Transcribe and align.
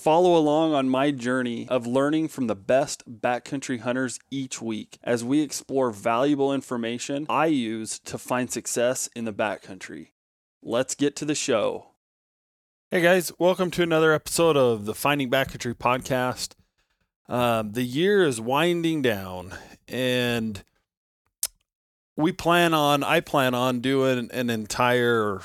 Follow 0.00 0.34
along 0.34 0.72
on 0.72 0.88
my 0.88 1.10
journey 1.10 1.68
of 1.68 1.86
learning 1.86 2.28
from 2.28 2.46
the 2.46 2.54
best 2.54 3.20
backcountry 3.20 3.80
hunters 3.80 4.18
each 4.30 4.62
week 4.62 4.98
as 5.04 5.22
we 5.22 5.42
explore 5.42 5.90
valuable 5.90 6.54
information 6.54 7.26
I 7.28 7.46
use 7.46 7.98
to 8.06 8.16
find 8.16 8.50
success 8.50 9.10
in 9.14 9.26
the 9.26 9.32
backcountry. 9.34 10.12
Let's 10.62 10.94
get 10.94 11.16
to 11.16 11.26
the 11.26 11.34
show. 11.34 11.88
Hey 12.90 13.02
guys, 13.02 13.30
welcome 13.38 13.70
to 13.72 13.82
another 13.82 14.14
episode 14.14 14.56
of 14.56 14.86
the 14.86 14.94
Finding 14.94 15.30
Backcountry 15.30 15.74
podcast. 15.74 16.54
Um, 17.28 17.72
the 17.72 17.82
year 17.82 18.24
is 18.24 18.40
winding 18.40 19.02
down, 19.02 19.52
and 19.86 20.64
we 22.16 22.32
plan 22.32 22.72
on, 22.72 23.04
I 23.04 23.20
plan 23.20 23.54
on 23.54 23.80
doing 23.80 24.30
an 24.32 24.48
entire 24.48 25.42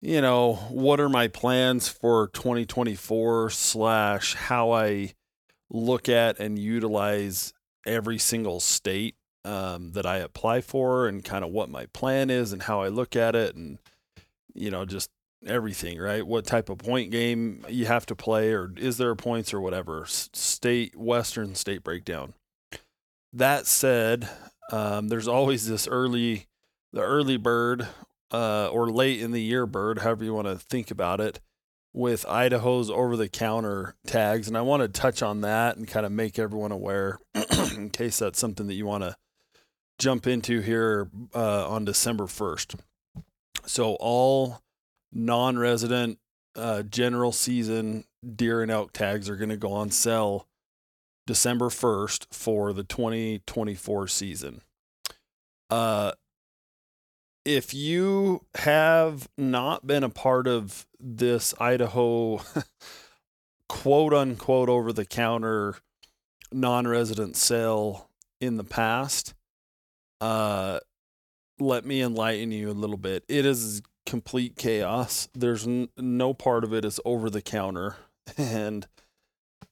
you 0.00 0.20
know, 0.20 0.54
what 0.70 1.00
are 1.00 1.08
my 1.08 1.28
plans 1.28 1.88
for 1.88 2.28
2024 2.28 3.50
slash 3.50 4.34
how 4.34 4.72
I 4.72 5.14
look 5.70 6.08
at 6.08 6.38
and 6.38 6.58
utilize 6.58 7.52
every 7.86 8.18
single 8.18 8.60
state 8.60 9.16
um, 9.44 9.92
that 9.92 10.06
I 10.06 10.18
apply 10.18 10.60
for 10.60 11.06
and 11.06 11.24
kind 11.24 11.44
of 11.44 11.50
what 11.50 11.70
my 11.70 11.86
plan 11.86 12.30
is 12.30 12.52
and 12.52 12.62
how 12.62 12.82
I 12.82 12.88
look 12.88 13.16
at 13.16 13.34
it 13.34 13.54
and, 13.54 13.78
you 14.54 14.70
know, 14.70 14.84
just 14.84 15.10
everything, 15.46 15.98
right? 15.98 16.26
What 16.26 16.46
type 16.46 16.68
of 16.68 16.78
point 16.78 17.10
game 17.10 17.64
you 17.68 17.86
have 17.86 18.06
to 18.06 18.16
play 18.16 18.52
or 18.52 18.72
is 18.76 18.98
there 18.98 19.14
points 19.14 19.54
or 19.54 19.60
whatever. 19.60 20.04
State, 20.06 20.96
Western 20.96 21.54
state 21.54 21.82
breakdown. 21.82 22.34
That 23.32 23.66
said, 23.66 24.28
um, 24.72 25.08
there's 25.08 25.28
always 25.28 25.68
this 25.68 25.86
early, 25.86 26.46
the 26.92 27.02
early 27.02 27.36
bird 27.36 27.86
uh, 28.32 28.68
or 28.68 28.90
late 28.90 29.20
in 29.20 29.32
the 29.32 29.42
year 29.42 29.66
bird, 29.66 30.00
however 30.00 30.24
you 30.24 30.34
want 30.34 30.48
to 30.48 30.56
think 30.56 30.90
about 30.90 31.20
it, 31.20 31.40
with 31.92 32.26
Idaho's 32.28 32.90
over 32.90 33.16
the 33.16 33.28
counter 33.28 33.94
tags. 34.06 34.48
And 34.48 34.56
I 34.56 34.62
want 34.62 34.82
to 34.82 34.88
touch 34.88 35.22
on 35.22 35.40
that 35.42 35.76
and 35.76 35.88
kind 35.88 36.04
of 36.04 36.12
make 36.12 36.38
everyone 36.38 36.72
aware 36.72 37.18
in 37.74 37.90
case 37.90 38.18
that's 38.18 38.38
something 38.38 38.66
that 38.66 38.74
you 38.74 38.86
want 38.86 39.04
to 39.04 39.16
jump 39.98 40.26
into 40.26 40.60
here 40.60 41.08
uh, 41.34 41.68
on 41.68 41.84
December 41.84 42.24
1st. 42.24 42.78
So, 43.64 43.94
all 43.94 44.60
non 45.12 45.58
resident 45.58 46.18
uh, 46.54 46.82
general 46.82 47.32
season 47.32 48.04
deer 48.34 48.62
and 48.62 48.70
elk 48.70 48.92
tags 48.92 49.28
are 49.28 49.36
going 49.36 49.50
to 49.50 49.56
go 49.56 49.72
on 49.72 49.90
sale 49.90 50.46
December 51.26 51.66
1st 51.66 52.26
for 52.32 52.72
the 52.72 52.84
2024 52.84 54.08
season. 54.08 54.62
Uh, 55.68 56.12
if 57.46 57.72
you 57.72 58.44
have 58.56 59.28
not 59.38 59.86
been 59.86 60.02
a 60.02 60.10
part 60.10 60.48
of 60.48 60.84
this 60.98 61.54
Idaho 61.60 62.40
quote 63.68 64.12
unquote 64.12 64.68
over 64.68 64.92
the 64.92 65.04
counter 65.04 65.76
non 66.50 66.88
resident 66.88 67.36
sale 67.36 68.10
in 68.40 68.56
the 68.56 68.64
past, 68.64 69.32
uh, 70.20 70.80
let 71.60 71.86
me 71.86 72.02
enlighten 72.02 72.50
you 72.50 72.68
a 72.68 72.72
little 72.72 72.96
bit. 72.96 73.24
It 73.28 73.46
is 73.46 73.80
complete 74.04 74.56
chaos. 74.56 75.28
There's 75.32 75.68
n- 75.68 75.88
no 75.96 76.34
part 76.34 76.64
of 76.64 76.74
it 76.74 76.84
is 76.84 77.00
over 77.04 77.30
the 77.30 77.42
counter. 77.42 77.96
And 78.36 78.88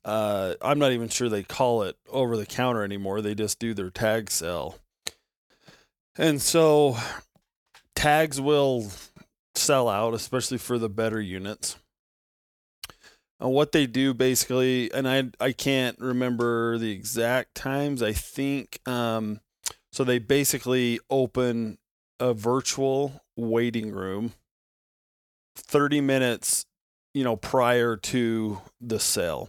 uh, 0.04 0.54
I'm 0.62 0.78
not 0.78 0.92
even 0.92 1.08
sure 1.08 1.28
they 1.28 1.42
call 1.42 1.82
it 1.82 1.96
over 2.08 2.36
the 2.36 2.46
counter 2.46 2.84
anymore. 2.84 3.20
They 3.20 3.34
just 3.34 3.58
do 3.58 3.74
their 3.74 3.90
tag 3.90 4.30
sale. 4.30 4.78
And 6.16 6.40
so 6.40 6.96
tags 8.04 8.38
will 8.38 8.86
sell 9.54 9.88
out, 9.88 10.12
especially 10.12 10.58
for 10.58 10.78
the 10.78 10.90
better 10.90 11.22
units. 11.22 11.76
And 13.40 13.50
what 13.50 13.72
they 13.72 13.86
do 13.86 14.12
basically, 14.12 14.92
and 14.92 15.08
I 15.08 15.30
I 15.40 15.52
can't 15.52 15.98
remember 15.98 16.76
the 16.76 16.90
exact 16.90 17.54
times. 17.54 18.02
I 18.02 18.12
think 18.12 18.78
um, 18.86 19.40
so. 19.90 20.04
They 20.04 20.18
basically 20.18 21.00
open 21.08 21.78
a 22.20 22.34
virtual 22.34 23.22
waiting 23.36 23.90
room, 23.90 24.34
thirty 25.56 26.02
minutes, 26.02 26.66
you 27.14 27.24
know, 27.24 27.36
prior 27.36 27.96
to 27.96 28.60
the 28.82 29.00
sale. 29.00 29.48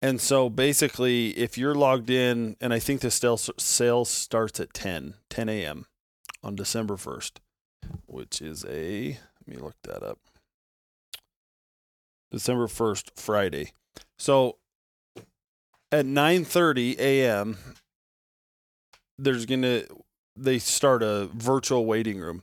And 0.00 0.22
so 0.22 0.48
basically, 0.48 1.36
if 1.38 1.58
you're 1.58 1.74
logged 1.74 2.08
in, 2.08 2.56
and 2.62 2.72
I 2.72 2.78
think 2.78 3.02
the 3.02 3.10
sale 3.10 4.04
starts 4.04 4.58
at 4.58 4.74
10, 4.74 5.14
10 5.30 5.48
a.m 5.48 5.86
on 6.42 6.56
December 6.56 6.94
1st, 6.94 7.32
which 8.06 8.40
is 8.42 8.64
a, 8.64 9.18
let 9.46 9.46
me 9.46 9.56
look 9.56 9.76
that 9.84 10.02
up. 10.02 10.18
December 12.30 12.66
1st, 12.66 13.10
Friday. 13.16 13.72
So 14.18 14.56
at 15.90 16.06
9:30 16.06 16.98
a.m. 16.98 17.58
there's 19.18 19.46
going 19.46 19.62
to 19.62 19.86
they 20.34 20.58
start 20.58 21.02
a 21.02 21.28
virtual 21.34 21.84
waiting 21.84 22.18
room. 22.18 22.42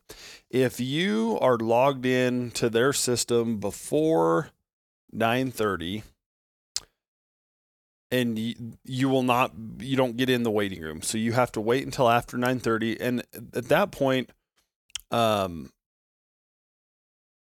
If 0.52 0.80
you 0.80 1.40
are 1.42 1.58
logged 1.58 2.06
in 2.06 2.52
to 2.52 2.70
their 2.70 2.94
system 2.94 3.60
before 3.60 4.52
9:30 5.14 6.04
and 8.12 8.38
you, 8.40 8.56
you 8.84 9.10
will 9.10 9.24
not 9.24 9.52
you 9.80 9.96
don't 9.96 10.18
get 10.18 10.30
in 10.30 10.44
the 10.44 10.52
waiting 10.52 10.82
room. 10.82 11.02
So 11.02 11.18
you 11.18 11.34
have 11.34 11.52
to 11.54 11.62
wait 11.62 11.86
until 11.86 12.10
after 12.10 12.38
9:30 12.38 12.98
and 13.00 13.24
at 13.54 13.70
that 13.70 13.92
point 13.92 14.32
um 15.12 15.72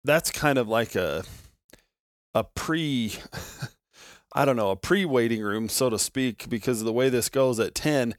that's 0.05 0.31
kind 0.31 0.59
of 0.59 0.69
like 0.69 0.95
a 0.95 1.25
a 2.35 2.45
pre 2.45 3.15
I 4.33 4.45
don't 4.45 4.57
know, 4.57 4.71
a 4.71 4.77
pre-waiting 4.77 5.43
room 5.43 5.69
so 5.69 5.91
to 5.91 5.99
speak 5.99 6.49
because 6.49 6.83
the 6.83 6.93
way 6.93 7.09
this 7.09 7.29
goes 7.29 7.59
at 7.59 7.75
10 7.75 8.15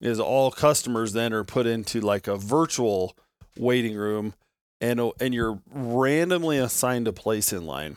is 0.00 0.20
all 0.20 0.52
customers 0.52 1.12
then 1.12 1.32
are 1.32 1.42
put 1.42 1.66
into 1.66 2.00
like 2.00 2.28
a 2.28 2.36
virtual 2.36 3.16
waiting 3.58 3.96
room 3.96 4.34
and 4.80 5.00
and 5.20 5.34
you're 5.34 5.60
randomly 5.68 6.58
assigned 6.58 7.08
a 7.08 7.12
place 7.12 7.52
in 7.52 7.66
line. 7.66 7.96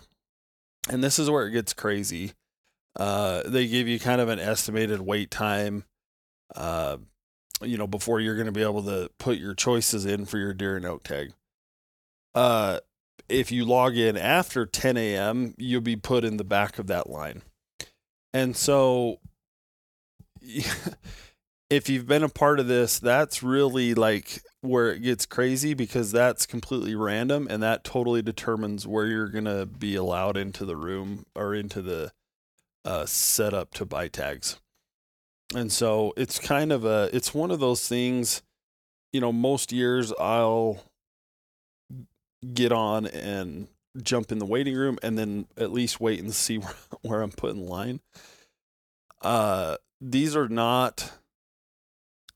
And 0.90 1.04
this 1.04 1.20
is 1.20 1.30
where 1.30 1.46
it 1.46 1.52
gets 1.52 1.74
crazy 1.74 2.34
uh, 2.96 3.44
they 3.46 3.68
give 3.68 3.88
you 3.88 4.00
kind 4.00 4.22
of 4.22 4.30
an 4.30 4.40
estimated 4.40 5.02
wait 5.02 5.32
time, 5.32 5.84
uh, 6.56 6.98
you 7.62 7.78
know, 7.78 7.88
before 7.88 8.20
you're 8.20 8.36
going 8.36 8.46
to 8.46 8.52
be 8.52 8.62
able 8.64 8.84
to 8.84 9.10
put 9.20 9.38
your 9.38 9.54
choices 9.54 10.06
in 10.06 10.26
for 10.26 10.38
your 10.38 10.54
deer 10.54 10.78
and 10.78 10.86
elk 10.86 11.04
tag. 11.04 11.34
Uh, 12.34 12.80
if 13.28 13.52
you 13.52 13.66
log 13.66 13.96
in 13.96 14.18
after 14.18 14.66
10 14.66 14.98
a.m., 14.98 15.54
you'll 15.58 15.82
be 15.82 15.96
put 15.96 16.24
in 16.24 16.38
the 16.38 16.44
back 16.44 16.80
of 16.80 16.88
that 16.88 17.10
line. 17.10 17.42
And 18.34 18.56
so, 18.56 19.20
if 21.70 21.90
you've 21.90 22.08
been 22.08 22.24
a 22.24 22.30
part 22.30 22.60
of 22.60 22.68
this, 22.68 23.00
that's 23.00 23.44
really 23.44 23.94
like 23.94 24.42
where 24.62 24.92
it 24.92 25.00
gets 25.02 25.26
crazy 25.26 25.74
because 25.74 26.12
that's 26.12 26.46
completely 26.46 26.96
random 26.96 27.48
and 27.50 27.64
that 27.64 27.84
totally 27.84 28.22
determines 28.22 28.86
where 28.86 29.06
you're 29.06 29.30
going 29.30 29.46
to 29.46 29.66
be 29.66 29.96
allowed 29.96 30.36
into 30.36 30.66
the 30.66 30.76
room 30.76 31.26
or 31.36 31.54
into 31.54 31.82
the 31.82 32.12
uh, 32.85 33.05
set 33.05 33.53
up 33.53 33.73
to 33.76 33.85
buy 33.85 34.08
tags. 34.08 34.59
And 35.55 35.72
so 35.72 36.14
it's 36.16 36.40
kind 36.40 36.72
of 36.72 36.85
a, 36.85 37.09
it's 37.11 37.34
one 37.34 37.52
of 37.52 37.59
those 37.59 37.87
things, 37.87 38.43
you 39.11 39.20
know, 39.20 39.31
most 39.31 39.72
years 39.72 40.14
I'll 40.20 40.84
get 42.53 42.72
on 42.72 43.08
and 43.08 43.67
jump 44.02 44.31
in 44.31 44.40
the 44.40 44.46
waiting 44.46 44.76
room 44.76 44.97
and 45.02 45.17
then 45.17 45.47
at 45.58 45.72
least 45.72 45.99
wait 45.99 46.20
and 46.20 46.34
see 46.34 46.58
where, 46.58 46.76
where 47.02 47.22
I'm 47.22 47.31
put 47.31 47.55
in 47.55 47.66
line. 47.66 47.99
Uh, 49.22 49.78
these 49.99 50.35
are 50.35 50.47
not 50.47 51.11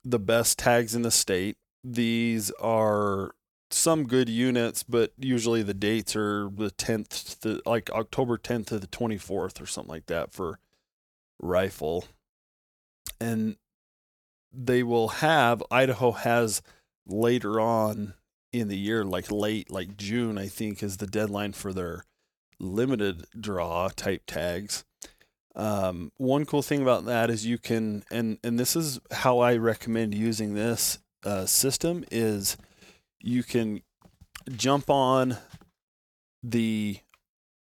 the 0.03 0.19
best 0.19 0.59
tags 0.59 0.95
in 0.95 1.01
the 1.01 1.11
state. 1.11 1.57
These 1.83 2.51
are 2.59 3.35
some 3.73 4.05
good 4.05 4.29
units, 4.29 4.83
but 4.83 5.13
usually 5.17 5.63
the 5.63 5.73
dates 5.73 6.15
are 6.15 6.49
the 6.53 6.71
10th, 6.71 7.39
to, 7.41 7.61
like 7.65 7.89
October 7.91 8.37
10th 8.37 8.67
to 8.67 8.79
the 8.79 8.87
24th 8.87 9.61
or 9.61 9.65
something 9.65 9.91
like 9.91 10.05
that 10.07 10.31
for 10.31 10.59
rifle. 11.39 12.05
And 13.19 13.57
they 14.51 14.83
will 14.83 15.09
have, 15.09 15.63
Idaho 15.71 16.11
has 16.11 16.61
later 17.05 17.59
on 17.59 18.13
in 18.51 18.67
the 18.67 18.77
year, 18.77 19.03
like 19.03 19.31
late, 19.31 19.71
like 19.71 19.97
June, 19.97 20.37
I 20.37 20.47
think, 20.47 20.83
is 20.83 20.97
the 20.97 21.07
deadline 21.07 21.53
for 21.53 21.73
their 21.73 22.05
limited 22.59 23.25
draw 23.37 23.89
type 23.89 24.23
tags. 24.27 24.85
Um, 25.55 26.11
one 26.17 26.45
cool 26.45 26.61
thing 26.61 26.81
about 26.81 27.05
that 27.05 27.29
is 27.29 27.45
you 27.45 27.57
can, 27.57 28.03
and 28.09 28.39
and 28.43 28.59
this 28.59 28.75
is 28.75 28.99
how 29.11 29.39
I 29.39 29.57
recommend 29.57 30.15
using 30.15 30.55
this 30.55 30.99
uh, 31.23 31.45
system 31.45 32.03
is 32.11 32.57
you 33.23 33.41
can 33.41 33.81
jump 34.55 34.89
on 34.89 35.37
the 36.43 36.99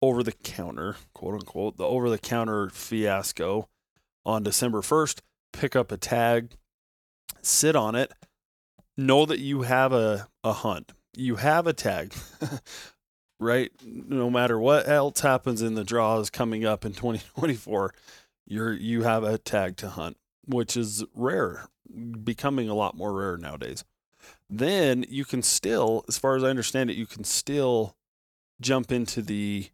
over 0.03 0.23
the 0.23 0.33
counter, 0.33 0.97
quote 1.13 1.35
unquote, 1.35 1.77
the 1.77 1.85
over 1.85 2.09
the 2.09 2.19
counter 2.19 2.71
fiasco 2.71 3.69
on 4.25 4.43
December 4.43 4.81
1st, 4.81 5.21
pick 5.53 5.77
up 5.77 5.93
a 5.93 5.97
tag, 5.99 6.57
sit 7.43 7.77
on 7.77 7.95
it, 7.95 8.13
know 8.97 9.27
that 9.27 9.39
you 9.39 9.63
have 9.63 9.93
a, 9.93 10.29
a 10.43 10.53
hunt. 10.53 10.93
You 11.15 11.37
have 11.37 11.67
a 11.67 11.73
tag, 11.73 12.15
right? 13.41 13.71
No 13.85 14.31
matter 14.31 14.59
what 14.59 14.89
else 14.89 15.21
happens 15.21 15.61
in 15.61 15.75
the 15.75 15.85
draws 15.85 16.31
coming 16.31 16.65
up 16.65 16.85
in 16.85 16.93
2024, 16.93 17.93
you're 18.47 18.73
you 18.73 19.03
have 19.03 19.25
a 19.25 19.37
tag 19.37 19.77
to 19.79 19.89
hunt, 19.91 20.17
which 20.47 20.77
is 20.77 21.05
rare, 21.15 21.69
becoming 22.25 22.69
a 22.69 22.75
lot 22.75 22.97
more 22.97 23.13
rare 23.13 23.37
nowadays. 23.37 23.85
Then 24.51 25.05
you 25.09 25.25
can 25.25 25.43
still, 25.43 26.05
as 26.09 26.19
far 26.19 26.35
as 26.35 26.43
I 26.43 26.49
understand 26.49 26.91
it, 26.91 26.97
you 26.97 27.07
can 27.07 27.23
still 27.23 27.97
jump 28.61 28.91
into 28.91 29.23
the 29.23 29.69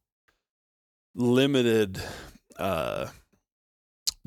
limited 1.15 2.03
uh, 2.59 3.07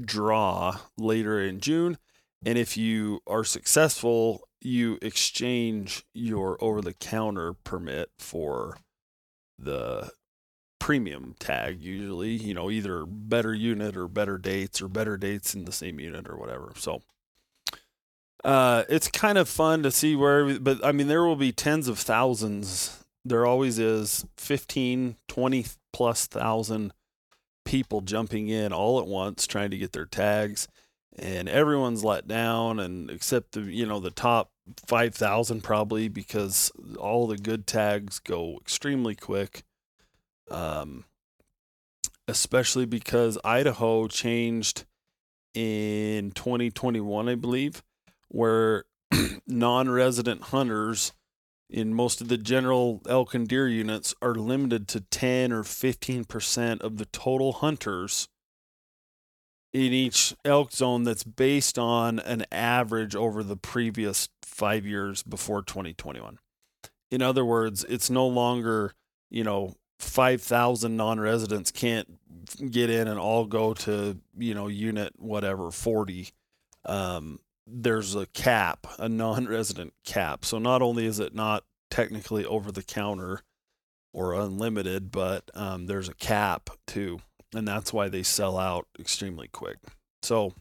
draw 0.02 0.78
later 0.98 1.40
in 1.40 1.60
June. 1.60 2.00
And 2.44 2.58
if 2.58 2.76
you 2.78 3.22
are 3.28 3.44
successful, 3.44 4.42
you 4.60 4.98
exchange 5.02 6.04
your 6.14 6.58
over 6.64 6.82
the 6.82 6.94
counter 6.94 7.54
permit 7.54 8.10
for 8.18 8.78
the 9.58 10.12
premium 10.80 11.36
tag, 11.40 11.84
usually, 11.84 12.32
you 12.32 12.54
know, 12.54 12.72
either 12.72 13.06
better 13.06 13.54
unit 13.54 13.96
or 13.96 14.08
better 14.08 14.38
dates 14.38 14.82
or 14.82 14.88
better 14.88 15.18
dates 15.18 15.54
in 15.54 15.66
the 15.66 15.72
same 15.72 16.00
unit 16.00 16.28
or 16.28 16.38
whatever. 16.38 16.72
So, 16.78 17.02
uh, 18.44 18.84
it's 18.90 19.08
kind 19.08 19.38
of 19.38 19.50
fun 19.50 19.84
to 19.84 19.92
see 19.92 20.16
where, 20.16 20.60
but 20.60 20.84
I 20.86 20.92
mean, 20.92 21.08
there 21.08 21.24
will 21.24 21.36
be 21.36 21.52
tens 21.52 21.88
of 21.88 22.00
thousands. 22.00 23.04
There 23.26 23.46
always 23.46 23.80
is 23.80 24.26
15, 24.38 25.18
20 25.28 25.66
plus 25.92 26.28
thousand 26.28 26.94
people 27.66 28.02
jumping 28.02 28.48
in 28.48 28.74
all 28.74 29.00
at 29.00 29.08
once 29.08 29.46
trying 29.46 29.70
to 29.70 29.78
get 29.78 29.92
their 29.92 30.06
tags 30.06 30.68
and 31.20 31.50
everyone's 31.50 32.04
let 32.04 32.28
down 32.28 32.80
and 32.80 33.12
except 33.12 33.52
the 33.52 33.62
you 33.62 33.86
know 33.86 34.00
the 34.00 34.10
top 34.10 34.52
5000 34.88 35.62
probably 35.62 36.08
because 36.08 36.72
all 36.98 37.28
the 37.28 37.38
good 37.38 37.68
tags 37.68 38.20
go 38.20 38.58
extremely 38.60 39.14
quick 39.14 39.64
um 40.50 41.04
especially 42.28 42.86
because 42.86 43.38
Idaho 43.44 44.08
changed 44.08 44.86
in 45.54 46.32
2021 46.32 47.30
I 47.30 47.36
believe 47.36 47.84
where 48.30 48.86
non-resident 49.48 50.44
hunters 50.44 51.14
in 51.70 51.94
most 51.94 52.20
of 52.20 52.30
the 52.30 52.38
general 52.38 53.02
elk 53.08 53.34
and 53.36 53.48
deer 53.48 53.68
units 53.68 54.16
are 54.22 54.34
limited 54.34 54.88
to 54.88 55.02
10 55.02 55.52
or 55.52 55.64
15% 55.64 56.82
of 56.82 56.98
the 56.98 57.06
total 57.06 57.54
hunters 57.54 58.28
in 59.72 59.94
each 59.94 60.34
elk 60.44 60.72
zone 60.72 61.04
that's 61.04 61.24
based 61.24 61.78
on 61.78 62.20
an 62.20 62.44
average 62.52 63.16
over 63.16 63.44
the 63.44 63.58
previous 63.58 64.30
five 64.42 64.86
years 64.86 65.22
before 65.22 65.62
2021. 65.62 66.40
In 67.12 67.22
other 67.22 67.46
words, 67.46 67.84
it's 67.84 68.10
no 68.10 68.28
longer, 68.28 68.94
you 69.30 69.44
know, 69.44 69.76
5,000 70.00 70.96
non 70.96 71.20
residents 71.20 71.72
can't 71.72 72.08
get 72.72 72.90
in 72.90 73.08
and 73.08 73.20
all 73.20 73.46
go 73.46 73.74
to, 73.76 74.18
you 74.38 74.54
know, 74.54 74.68
unit 74.68 75.14
whatever, 75.18 75.72
40. 75.72 76.30
Um, 76.86 77.40
there's 77.72 78.16
a 78.16 78.26
cap, 78.28 78.88
a 78.98 79.10
non-resident 79.10 79.94
cap. 80.06 80.46
So 80.46 80.60
not 80.60 80.82
only 80.82 81.06
is 81.06 81.20
it 81.20 81.36
not 81.36 81.64
technically 81.90 82.46
over 82.46 82.72
the 82.72 82.84
counter 82.84 83.42
or 84.14 84.34
unlimited, 84.34 85.12
but 85.12 85.50
um, 85.54 85.86
there's 85.86 86.10
a 86.10 86.14
cap 86.16 86.70
too, 86.88 87.20
and 87.54 87.68
that's 87.68 87.94
why 87.94 88.10
they 88.10 88.24
sell 88.24 88.58
out 88.58 88.88
extremely 89.00 89.48
quick. 89.48 89.78
So 90.22 90.54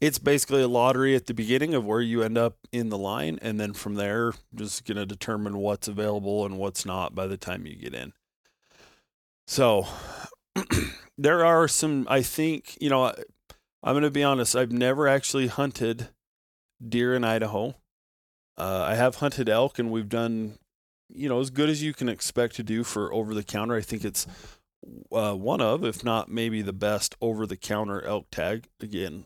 it's 0.00 0.18
basically 0.18 0.62
a 0.62 0.68
lottery 0.68 1.14
at 1.14 1.26
the 1.26 1.34
beginning 1.34 1.74
of 1.74 1.84
where 1.84 2.00
you 2.00 2.22
end 2.22 2.38
up 2.38 2.56
in 2.72 2.88
the 2.88 2.98
line, 2.98 3.38
and 3.42 3.60
then 3.60 3.72
from 3.72 3.94
there, 3.94 4.32
just 4.54 4.84
going 4.84 4.96
to 4.96 5.06
determine 5.06 5.58
what's 5.58 5.88
available 5.88 6.44
and 6.44 6.58
what's 6.58 6.84
not 6.84 7.14
by 7.14 7.26
the 7.26 7.36
time 7.36 7.66
you 7.66 7.76
get 7.76 7.94
in. 7.94 8.12
So 9.46 9.86
there 11.18 11.44
are 11.44 11.68
some, 11.68 12.06
I 12.08 12.22
think, 12.22 12.76
you 12.80 12.90
know, 12.90 13.14
I'm 13.82 13.94
going 13.94 14.04
to 14.04 14.10
be 14.10 14.22
honest, 14.22 14.54
I've 14.54 14.72
never 14.72 15.08
actually 15.08 15.48
hunted 15.48 16.08
deer 16.86 17.14
in 17.14 17.24
Idaho. 17.24 17.74
Uh, 18.56 18.84
I 18.86 18.94
have 18.94 19.16
hunted 19.16 19.48
elk, 19.48 19.78
and 19.78 19.90
we've 19.90 20.08
done, 20.08 20.58
you 21.08 21.28
know, 21.28 21.40
as 21.40 21.50
good 21.50 21.68
as 21.68 21.82
you 21.82 21.92
can 21.92 22.08
expect 22.08 22.54
to 22.56 22.62
do 22.62 22.84
for 22.84 23.12
over 23.12 23.34
the 23.34 23.42
counter. 23.42 23.74
I 23.74 23.80
think 23.80 24.04
it's 24.04 24.26
uh, 25.10 25.34
one 25.34 25.60
of, 25.60 25.84
if 25.84 26.04
not 26.04 26.28
maybe 26.28 26.62
the 26.62 26.72
best 26.72 27.16
over 27.20 27.46
the 27.46 27.56
counter 27.56 28.04
elk 28.04 28.26
tag. 28.30 28.66
Again, 28.80 29.24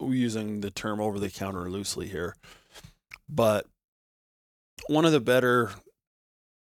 using 0.00 0.60
the 0.60 0.70
term 0.70 1.00
over 1.00 1.18
the 1.18 1.30
counter 1.30 1.70
loosely 1.70 2.08
here, 2.08 2.36
but 3.28 3.66
one 4.88 5.04
of 5.04 5.12
the 5.12 5.20
better, 5.20 5.70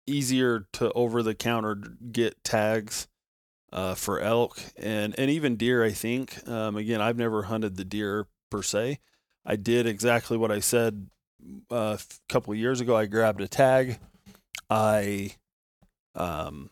easier 0.07 0.67
to 0.73 0.93
over 0.93 1.23
the 1.23 1.35
counter 1.35 1.77
get 2.11 2.43
tags 2.45 3.09
uh, 3.75 3.95
for 3.95 4.21
elk 4.21 4.59
and 4.77 5.15
and 5.19 5.31
even 5.31 5.57
deer. 5.57 5.85
I 5.85 5.91
think. 5.91 6.49
Um, 6.49 6.77
again, 6.77 7.01
I've 7.01 7.19
never 7.19 7.43
hunted 7.43 7.77
the 7.77 7.85
deer 7.85 8.27
per 8.51 8.63
se. 8.63 9.01
I 9.45 9.57
did 9.57 9.87
exactly 9.87 10.39
what 10.39 10.51
I 10.51 10.61
said 10.61 11.11
uh, 11.71 11.99
a 11.99 12.33
couple 12.33 12.55
years 12.55 12.81
ago. 12.81 12.97
I 12.97 13.07
grabbed 13.07 13.43
a 13.43 13.49
tag. 13.49 13.99
I 14.71 15.35
um, 16.15 16.71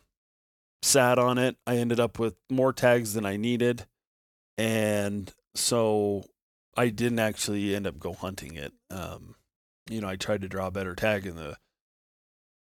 sat 0.81 1.19
on 1.19 1.37
it. 1.37 1.57
I 1.67 1.77
ended 1.77 1.99
up 1.99 2.17
with 2.17 2.35
more 2.49 2.73
tags 2.73 3.13
than 3.13 3.25
I 3.25 3.37
needed, 3.37 3.85
and 4.57 5.31
so 5.53 6.25
I 6.75 6.89
didn't 6.89 7.19
actually 7.19 7.75
end 7.75 7.85
up 7.85 7.99
go 7.99 8.13
hunting 8.13 8.55
it. 8.55 8.73
Um, 8.89 9.35
you 9.89 10.01
know, 10.01 10.07
I 10.07 10.15
tried 10.15 10.41
to 10.41 10.47
draw 10.47 10.67
a 10.67 10.71
better 10.71 10.95
tag 10.95 11.25
in 11.25 11.35
the 11.35 11.57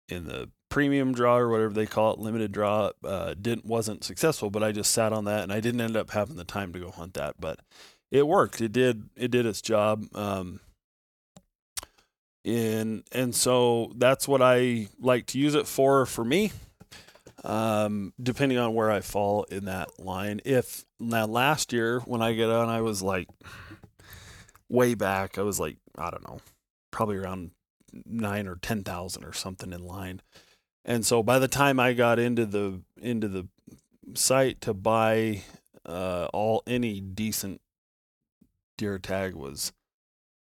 in 0.07 0.25
the 0.25 0.50
premium 0.69 1.13
draw 1.13 1.38
or 1.38 1.50
whatever 1.50 1.74
they 1.74 1.86
call 1.86 2.13
it, 2.13 2.19
limited 2.19 2.51
draw, 2.51 2.92
uh, 3.04 3.33
didn't 3.39 3.66
wasn't 3.66 4.04
successful. 4.04 4.50
But 4.50 4.63
I 4.63 4.71
just 4.71 4.92
sat 4.92 5.12
on 5.12 5.25
that, 5.25 5.44
and 5.44 5.51
I 5.51 5.60
didn't 5.60 5.81
end 5.81 5.98
up 5.98 6.12
having 6.12 6.36
the 6.36 6.43
time 6.43 6.74
to 6.74 6.79
go 6.79 6.91
hunt 6.91 7.15
that. 7.15 7.36
But 7.39 7.60
it 8.12 8.27
worked. 8.27 8.62
It 8.62 8.72
did. 8.72 9.10
It 9.15 9.32
did 9.32 9.46
its 9.46 9.62
job. 9.62 10.05
Um, 10.15 10.60
and 12.46 13.03
and 13.12 13.36
so 13.36 13.91
that's 13.96 14.27
what 14.27 14.41
I 14.41 14.88
like 15.00 15.25
to 15.27 15.39
use 15.39 15.55
it 15.55 15.67
for. 15.67 16.05
For 16.05 16.24
me, 16.24 16.51
um, 17.43 18.13
depending 18.22 18.58
on 18.58 18.74
where 18.74 18.91
I 18.91 19.01
fall 19.01 19.43
in 19.43 19.65
that 19.65 20.00
line. 20.00 20.41
If 20.46 20.86
now 21.00 21.25
last 21.25 21.74
year 21.74 22.00
when 22.01 22.22
I 22.22 22.34
get 22.34 22.50
on, 22.50 22.70
I 22.70 22.82
was 22.82 23.01
like 23.01 23.27
way 24.70 24.93
back. 24.96 25.38
I 25.38 25.41
was 25.41 25.60
like 25.60 25.77
I 25.98 26.10
don't 26.10 26.27
know, 26.27 26.39
probably 26.91 27.17
around 27.17 27.51
nine 28.05 28.48
or 28.48 28.55
ten 28.55 28.84
thousand 28.84 29.24
or 29.25 29.34
something 29.34 29.74
in 29.74 29.86
line. 29.86 30.22
And 30.89 31.05
so 31.05 31.22
by 31.22 31.38
the 31.38 31.48
time 31.48 31.79
I 31.79 31.93
got 31.93 32.17
into 32.17 32.48
the 32.48 32.81
into 33.00 33.27
the 33.27 33.48
site 34.15 34.60
to 34.62 34.74
buy 34.74 35.43
uh, 35.86 36.27
all 36.34 36.63
any 36.65 37.00
decent 37.00 37.62
deer 38.75 38.98
tag 38.98 39.36
was 39.36 39.72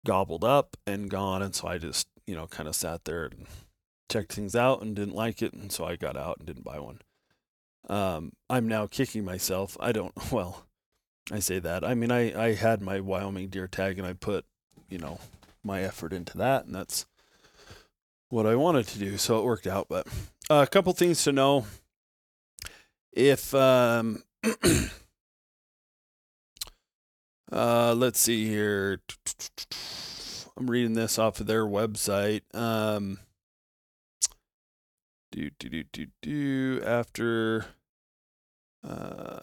gobbled 0.05 0.43
up 0.43 0.77
and 0.89 1.09
gone, 1.09 1.41
and 1.41 1.55
so 1.55 1.69
I 1.69 1.79
just 1.79 2.09
you 2.27 2.35
know 2.35 2.49
kind 2.49 2.69
of 2.69 2.75
sat 2.75 3.05
there 3.05 3.27
and 3.27 3.47
checked 4.11 4.33
things 4.33 4.57
out 4.57 4.83
and 4.83 4.97
didn't 4.97 5.15
like 5.15 5.41
it, 5.41 5.53
and 5.53 5.71
so 5.71 5.85
I 5.85 5.95
got 5.95 6.17
out 6.17 6.39
and 6.39 6.47
didn't 6.49 6.65
buy 6.65 6.81
one. 6.81 6.99
Um, 7.89 8.33
I'm 8.51 8.67
now 8.67 8.89
kicking 8.89 9.25
myself. 9.25 9.77
I 9.79 9.93
don't 9.93 10.15
well, 10.33 10.67
I 11.31 11.39
say 11.39 11.61
that. 11.61 11.85
I 11.85 11.95
mean, 11.95 12.11
I 12.11 12.49
I 12.49 12.55
had 12.55 12.83
my 12.83 12.99
Wyoming 12.99 13.51
deer 13.51 13.69
tag 13.69 14.01
and 14.01 14.07
I 14.07 14.15
put 14.15 14.47
you 14.91 14.99
know 14.99 15.21
my 15.63 15.83
effort 15.83 16.13
into 16.13 16.37
that, 16.39 16.65
and 16.65 16.75
that's 16.75 17.07
what 18.35 18.47
I 18.47 18.57
wanted 18.57 18.89
to 18.89 18.99
do, 18.99 19.17
so 19.17 19.39
it 19.39 19.45
worked 19.45 19.69
out. 19.69 19.87
But 19.89 20.09
uh, 20.51 20.65
a 20.65 20.67
couple 20.67 20.93
things 20.93 21.23
to 21.23 21.31
know. 21.31 21.67
If 23.13 23.55
um, 23.55 24.25
uh, 27.53 27.95
let's 27.97 28.19
see 28.19 28.49
here, 28.49 29.01
I'm 30.57 30.69
reading 30.69 30.95
this 30.95 31.17
off 31.17 31.39
of 31.39 31.47
their 31.47 31.65
website. 31.65 32.43
Um, 32.53 33.21
do 35.31 35.51
do 35.61 35.69
do 35.69 35.85
do 35.93 36.07
do 36.21 36.83
after. 36.85 37.67
Uh, 38.83 39.39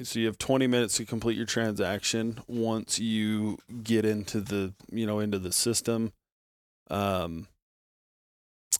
so 0.00 0.20
you 0.20 0.26
have 0.26 0.38
20 0.38 0.68
minutes 0.68 0.96
to 0.98 1.04
complete 1.04 1.36
your 1.36 1.44
transaction 1.44 2.38
once 2.46 3.00
you 3.00 3.58
get 3.82 4.04
into 4.04 4.40
the 4.40 4.72
you 4.92 5.04
know 5.04 5.18
into 5.18 5.40
the 5.40 5.50
system 5.50 6.12
um 6.88 7.48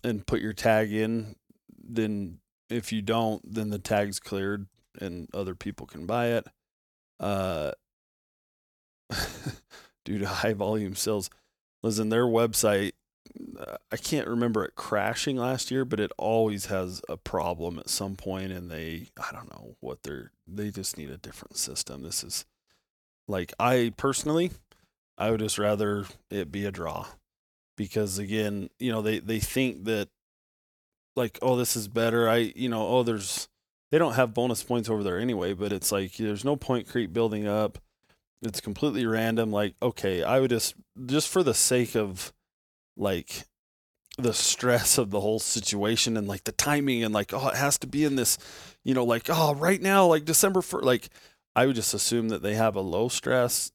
and 0.05 0.26
put 0.26 0.40
your 0.40 0.52
tag 0.52 0.93
in, 0.93 1.37
then 1.76 2.38
if 2.69 2.93
you 2.93 3.02
don't, 3.02 3.43
then 3.55 3.71
the 3.71 3.78
tag's 3.78 4.21
cleared 4.21 4.67
and 5.00 5.28
other 5.33 5.55
people 5.55 5.87
can 5.87 6.07
buy 6.07 6.28
it. 6.28 6.47
Uh, 7.21 7.73
due 10.05 10.19
to 10.19 10.26
high 10.26 10.55
volume 10.55 10.95
sales. 10.95 11.28
Listen, 11.83 12.09
their 12.09 12.25
website, 12.25 12.93
I 13.93 13.97
can't 13.97 14.26
remember 14.26 14.64
it 14.64 14.75
crashing 14.75 15.37
last 15.37 15.71
year, 15.71 15.85
but 15.85 16.00
it 16.00 16.11
always 16.17 16.67
has 16.67 17.02
a 17.09 17.17
problem 17.17 17.78
at 17.78 17.90
some 17.90 18.17
point, 18.17 18.52
and 18.52 18.71
they, 18.71 19.09
I 19.19 19.33
don't 19.33 19.50
know 19.50 19.76
what 19.81 20.02
they're, 20.02 20.33
they 20.47 20.71
just 20.71 20.97
need 20.97 21.11
a 21.11 21.19
different 21.19 21.57
system. 21.57 22.02
This 22.02 22.25
is 22.25 22.47
like, 23.26 23.52
I 23.61 23.93
personally, 23.97 24.52
I 25.19 25.31
would 25.31 25.40
just 25.40 25.59
rather 25.59 26.07
it 26.31 26.50
be 26.50 26.64
a 26.64 26.71
draw 26.71 27.07
because 27.79 28.19
again, 28.19 28.69
you 28.79 28.93
know, 28.93 29.01
they, 29.01 29.21
they 29.21 29.39
think 29.41 29.85
that 29.85 30.11
like, 31.17 31.39
oh, 31.41 31.57
this 31.57 31.77
is 31.77 31.89
better. 31.89 32.29
I, 32.29 32.53
you 32.55 32.69
know, 32.69 32.87
oh, 32.87 33.03
there's, 33.03 33.49
they 33.91 33.97
don't 33.97 34.15
have 34.15 34.35
bonus 34.35 34.63
points 34.63 34.91
over 34.91 35.03
there 35.03 35.19
anyway, 35.19 35.55
but 35.55 35.73
it's 35.73 35.91
like 35.91 36.17
there's 36.17 36.45
no 36.45 36.57
point 36.57 36.89
creep 36.89 37.15
building 37.15 37.49
up. 37.49 37.79
It's 38.43 38.61
completely 38.61 39.07
random. 39.07 39.51
Like, 39.51 39.75
okay, 39.81 40.23
I 40.23 40.41
would 40.41 40.51
just, 40.51 40.75
just 41.07 41.29
for 41.29 41.43
the 41.43 41.55
sake 41.55 41.97
of 41.97 42.35
like 42.97 43.47
the 44.19 44.35
stress 44.35 44.99
of 44.99 45.11
the 45.11 45.21
whole 45.21 45.39
situation 45.39 46.17
and 46.17 46.29
like 46.29 46.45
the 46.45 46.53
timing 46.53 47.03
and 47.05 47.15
like, 47.15 47.33
oh, 47.33 47.49
it 47.49 47.57
has 47.57 47.79
to 47.79 47.87
be 47.87 48.05
in 48.05 48.17
this, 48.17 48.37
you 48.85 48.93
know, 48.93 49.05
like, 49.05 49.27
oh, 49.29 49.55
right 49.55 49.81
now, 49.81 50.07
like 50.07 50.25
December 50.25 50.61
1st, 50.61 50.83
like, 50.83 51.09
I 51.57 51.67
would 51.67 51.77
just 51.77 51.95
assume 51.95 52.29
that 52.29 52.43
they 52.43 52.55
have 52.55 52.77
a 52.77 52.81
low 52.81 53.09
stress, 53.09 53.73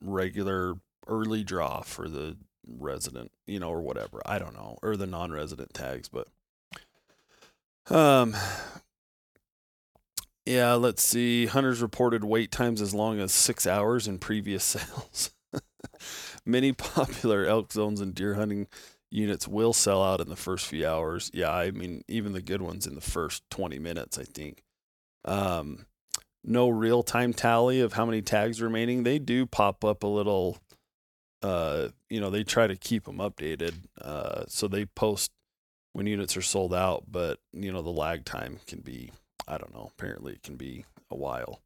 regular 0.00 0.74
early 1.06 1.44
draw 1.44 1.82
for 1.82 2.08
the 2.08 2.36
resident, 2.66 3.30
you 3.46 3.60
know, 3.60 3.70
or 3.70 3.80
whatever. 3.80 4.20
I 4.26 4.38
don't 4.38 4.54
know, 4.54 4.78
or 4.82 4.96
the 4.96 5.06
non-resident 5.06 5.74
tags, 5.74 6.08
but 6.08 6.28
um 7.90 8.34
yeah, 10.44 10.74
let's 10.74 11.02
see. 11.02 11.46
Hunters 11.46 11.80
reported 11.80 12.24
wait 12.24 12.50
times 12.50 12.80
as 12.80 12.92
long 12.92 13.20
as 13.20 13.32
6 13.32 13.64
hours 13.66 14.08
in 14.08 14.18
previous 14.18 14.64
sales. 14.64 15.30
Many 16.44 16.72
popular 16.72 17.46
elk 17.46 17.72
zones 17.72 18.00
and 18.00 18.14
deer 18.14 18.34
hunting 18.34 18.66
units 19.12 19.46
will 19.46 19.72
sell 19.72 20.02
out 20.02 20.20
in 20.20 20.28
the 20.28 20.36
first 20.36 20.66
few 20.66 20.86
hours. 20.86 21.30
Yeah, 21.32 21.52
I 21.52 21.70
mean, 21.70 22.02
even 22.08 22.32
the 22.32 22.42
good 22.42 22.62
ones 22.62 22.86
in 22.86 22.94
the 22.94 23.00
first 23.00 23.48
20 23.50 23.78
minutes, 23.78 24.18
I 24.18 24.24
think. 24.24 24.64
Um, 25.24 25.86
no 26.42 26.68
real 26.68 27.02
time 27.02 27.32
tally 27.32 27.80
of 27.80 27.92
how 27.92 28.04
many 28.04 28.22
tags 28.22 28.60
remaining. 28.60 29.04
They 29.04 29.18
do 29.18 29.46
pop 29.46 29.84
up 29.84 30.02
a 30.02 30.08
little 30.08 30.58
uh, 31.42 31.88
you 32.08 32.20
know, 32.20 32.30
they 32.30 32.44
try 32.44 32.66
to 32.66 32.76
keep 32.76 33.04
them 33.04 33.18
updated. 33.18 33.74
Uh, 34.00 34.44
so 34.48 34.68
they 34.68 34.84
post 34.86 35.32
when 35.92 36.06
units 36.06 36.36
are 36.36 36.42
sold 36.42 36.72
out, 36.72 37.04
but 37.10 37.38
you 37.52 37.72
know, 37.72 37.82
the 37.82 37.90
lag 37.90 38.24
time 38.24 38.60
can 38.66 38.80
be, 38.80 39.12
I 39.46 39.58
don't 39.58 39.74
know, 39.74 39.90
apparently 39.96 40.32
it 40.32 40.42
can 40.42 40.56
be 40.56 40.84
a 41.10 41.16
while. 41.16 41.60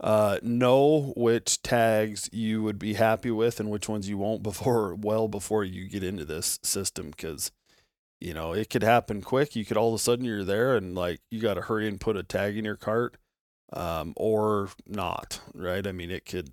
Uh, 0.00 0.38
know 0.42 1.12
which 1.16 1.60
tags 1.60 2.30
you 2.32 2.62
would 2.62 2.78
be 2.78 2.94
happy 2.94 3.32
with 3.32 3.58
and 3.58 3.68
which 3.68 3.88
ones 3.88 4.08
you 4.08 4.16
won't 4.16 4.42
before, 4.44 4.94
well, 4.94 5.28
before 5.28 5.64
you 5.64 5.88
get 5.88 6.04
into 6.04 6.24
this 6.24 6.58
system. 6.62 7.12
Cause 7.12 7.50
you 8.20 8.34
know, 8.34 8.52
it 8.52 8.70
could 8.70 8.82
happen 8.82 9.20
quick. 9.22 9.54
You 9.54 9.64
could 9.64 9.76
all 9.76 9.88
of 9.88 9.94
a 9.94 9.98
sudden 10.02 10.24
you're 10.24 10.44
there 10.44 10.76
and 10.76 10.94
like, 10.94 11.20
you 11.30 11.40
got 11.40 11.54
to 11.54 11.62
hurry 11.62 11.86
and 11.86 12.00
put 12.00 12.16
a 12.16 12.22
tag 12.22 12.56
in 12.56 12.64
your 12.64 12.76
cart, 12.76 13.16
um, 13.72 14.12
or 14.16 14.70
not, 14.86 15.40
right? 15.54 15.86
I 15.86 15.92
mean, 15.92 16.10
it 16.10 16.24
could, 16.24 16.50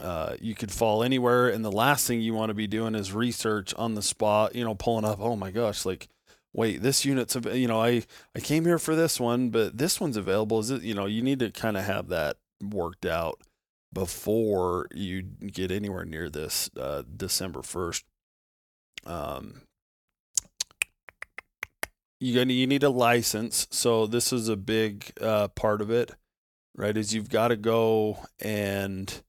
uh, 0.00 0.36
you 0.40 0.54
could 0.54 0.70
fall 0.70 1.02
anywhere, 1.02 1.48
and 1.48 1.64
the 1.64 1.72
last 1.72 2.06
thing 2.06 2.20
you 2.20 2.34
want 2.34 2.50
to 2.50 2.54
be 2.54 2.66
doing 2.66 2.94
is 2.94 3.12
research 3.12 3.74
on 3.74 3.94
the 3.94 4.02
spot. 4.02 4.54
You 4.54 4.64
know, 4.64 4.74
pulling 4.74 5.04
up. 5.04 5.18
Oh 5.20 5.36
my 5.36 5.50
gosh, 5.50 5.84
like, 5.84 6.08
wait, 6.52 6.82
this 6.82 7.04
unit's 7.04 7.36
you 7.52 7.68
know, 7.68 7.82
I 7.82 8.02
I 8.34 8.40
came 8.40 8.64
here 8.64 8.78
for 8.78 8.94
this 8.94 9.18
one, 9.18 9.50
but 9.50 9.78
this 9.78 10.00
one's 10.00 10.16
available. 10.16 10.60
Is 10.60 10.70
it? 10.70 10.82
You 10.82 10.94
know, 10.94 11.06
you 11.06 11.22
need 11.22 11.40
to 11.40 11.50
kind 11.50 11.76
of 11.76 11.84
have 11.84 12.08
that 12.08 12.36
worked 12.62 13.06
out 13.06 13.40
before 13.92 14.88
you 14.94 15.22
get 15.22 15.70
anywhere 15.70 16.04
near 16.04 16.28
this 16.28 16.70
uh, 16.78 17.02
December 17.16 17.62
first. 17.62 18.04
Um, 19.06 19.62
you 22.20 22.34
gonna 22.34 22.52
you 22.52 22.66
need 22.66 22.82
a 22.82 22.90
license, 22.90 23.66
so 23.70 24.06
this 24.06 24.32
is 24.32 24.48
a 24.48 24.56
big 24.56 25.12
uh, 25.20 25.48
part 25.48 25.80
of 25.80 25.90
it, 25.90 26.12
right? 26.76 26.96
Is 26.96 27.14
you've 27.14 27.30
got 27.30 27.48
to 27.48 27.56
go 27.56 28.18
and 28.40 29.22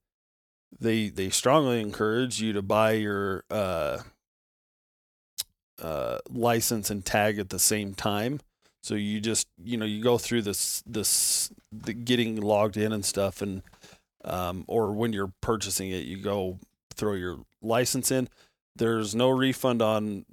they 0.79 1.09
they 1.09 1.29
strongly 1.29 1.81
encourage 1.81 2.41
you 2.41 2.53
to 2.53 2.61
buy 2.61 2.93
your 2.93 3.43
uh, 3.49 3.99
uh, 5.81 6.19
license 6.29 6.89
and 6.89 7.05
tag 7.05 7.39
at 7.39 7.49
the 7.49 7.59
same 7.59 7.93
time. 7.93 8.39
So 8.81 8.95
you 8.95 9.19
just 9.19 9.47
you 9.61 9.77
know 9.77 9.85
you 9.85 10.01
go 10.01 10.17
through 10.17 10.43
this 10.43 10.83
this 10.85 11.51
the 11.71 11.93
getting 11.93 12.39
logged 12.39 12.77
in 12.77 12.91
and 12.91 13.03
stuff, 13.03 13.41
and 13.41 13.61
um, 14.23 14.63
or 14.67 14.91
when 14.91 15.13
you're 15.13 15.33
purchasing 15.41 15.91
it, 15.91 16.05
you 16.05 16.17
go 16.17 16.59
throw 16.95 17.13
your 17.13 17.39
license 17.61 18.11
in. 18.11 18.29
There's 18.75 19.13
no 19.13 19.29
refund 19.29 19.81
on 19.81 20.25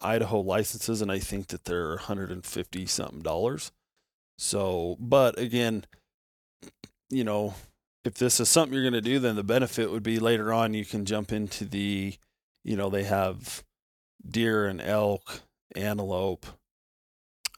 Idaho 0.00 0.40
licenses, 0.40 1.00
and 1.00 1.10
I 1.10 1.18
think 1.18 1.48
that 1.48 1.64
they're 1.64 1.90
150 1.90 2.86
something 2.86 3.22
dollars. 3.22 3.72
So, 4.36 4.96
but 5.00 5.38
again, 5.38 5.86
you 7.08 7.24
know, 7.24 7.54
if 8.04 8.14
this 8.14 8.40
is 8.40 8.48
something 8.48 8.74
you're 8.74 8.82
going 8.82 8.92
to 8.92 9.00
do, 9.00 9.18
then 9.18 9.36
the 9.36 9.42
benefit 9.42 9.90
would 9.90 10.02
be 10.02 10.18
later 10.18 10.52
on 10.52 10.74
you 10.74 10.84
can 10.84 11.04
jump 11.04 11.32
into 11.32 11.64
the, 11.64 12.14
you 12.62 12.76
know, 12.76 12.90
they 12.90 13.04
have 13.04 13.64
deer 14.28 14.66
and 14.66 14.80
elk, 14.80 15.42
antelope, 15.74 16.46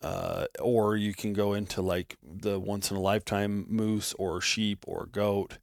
uh, 0.02 0.46
or 0.60 0.96
you 0.96 1.14
can 1.14 1.32
go 1.32 1.52
into 1.52 1.82
like 1.82 2.16
the 2.22 2.60
once 2.60 2.90
in 2.90 2.96
a 2.96 3.00
lifetime 3.00 3.66
moose 3.68 4.14
or 4.18 4.40
sheep 4.40 4.84
or 4.86 5.06
goat. 5.06 5.58